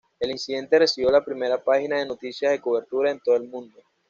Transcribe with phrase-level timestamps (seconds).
[0.19, 3.79] El incidente recibió la primera página de noticias de cobertura en todo el mundo.